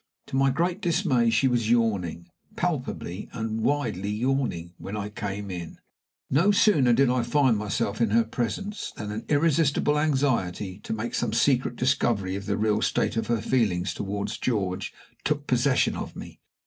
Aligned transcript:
To 0.25 0.35
my 0.35 0.49
great 0.49 0.81
dismay, 0.81 1.29
she 1.29 1.47
was 1.47 1.69
yawning 1.69 2.27
palpably 2.55 3.29
and 3.33 3.61
widely 3.61 4.09
yawning 4.09 4.73
when 4.79 4.97
I 4.97 5.09
came 5.09 5.51
in. 5.51 5.77
No 6.27 6.49
sooner 6.49 6.91
did 6.91 7.07
I 7.11 7.21
find 7.21 7.55
myself 7.55 8.01
in 8.01 8.09
her 8.09 8.23
presence 8.23 8.91
than 8.97 9.11
an 9.11 9.25
irresistible 9.29 9.99
anxiety 9.99 10.79
to 10.85 10.93
make 10.93 11.13
some 11.13 11.33
secret 11.33 11.75
discovery 11.75 12.35
of 12.35 12.47
the 12.47 12.57
real 12.57 12.81
state 12.81 13.15
of 13.15 13.27
her 13.27 13.41
feelings 13.41 13.93
toward 13.93 14.35
George 14.41 14.91
took 15.23 15.45
possession 15.45 15.95
of 15.95 16.15
me. 16.15 16.39